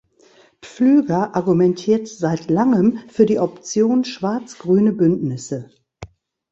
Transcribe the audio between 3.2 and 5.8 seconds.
die Option schwarz-grüne Bündnisse.